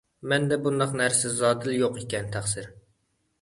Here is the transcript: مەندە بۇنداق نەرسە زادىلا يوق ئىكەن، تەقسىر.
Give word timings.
مەندە 0.31 0.57
بۇنداق 0.67 0.95
نەرسە 1.01 1.33
زادىلا 1.41 1.77
يوق 1.81 2.01
ئىكەن، 2.01 2.33
تەقسىر. 2.39 2.73